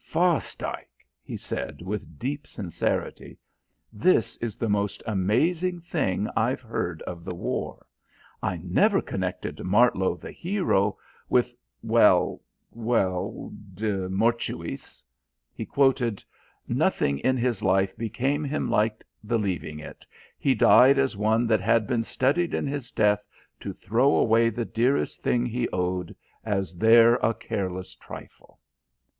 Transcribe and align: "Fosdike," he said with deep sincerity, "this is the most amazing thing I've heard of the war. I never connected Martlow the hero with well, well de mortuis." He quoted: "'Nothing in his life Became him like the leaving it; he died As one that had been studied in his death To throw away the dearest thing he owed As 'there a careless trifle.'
"Fosdike," 0.03 1.05
he 1.21 1.37
said 1.37 1.83
with 1.83 2.17
deep 2.17 2.47
sincerity, 2.47 3.37
"this 3.93 4.35
is 4.37 4.57
the 4.57 4.67
most 4.67 5.03
amazing 5.05 5.79
thing 5.79 6.27
I've 6.35 6.61
heard 6.63 7.03
of 7.03 7.23
the 7.23 7.35
war. 7.35 7.85
I 8.41 8.57
never 8.63 8.99
connected 8.99 9.57
Martlow 9.57 10.19
the 10.19 10.31
hero 10.31 10.97
with 11.29 11.53
well, 11.83 12.41
well 12.71 13.53
de 13.75 14.09
mortuis." 14.09 15.03
He 15.53 15.67
quoted: 15.67 16.23
"'Nothing 16.67 17.19
in 17.19 17.37
his 17.37 17.61
life 17.61 17.95
Became 17.95 18.43
him 18.43 18.71
like 18.71 19.03
the 19.23 19.37
leaving 19.37 19.77
it; 19.77 20.03
he 20.39 20.55
died 20.55 20.97
As 20.97 21.15
one 21.15 21.45
that 21.45 21.61
had 21.61 21.85
been 21.85 22.03
studied 22.03 22.55
in 22.55 22.65
his 22.65 22.89
death 22.91 23.23
To 23.59 23.71
throw 23.71 24.15
away 24.15 24.49
the 24.49 24.65
dearest 24.65 25.21
thing 25.21 25.45
he 25.45 25.69
owed 25.69 26.15
As 26.43 26.75
'there 26.75 27.17
a 27.17 27.35
careless 27.35 27.93
trifle.' 27.93 28.59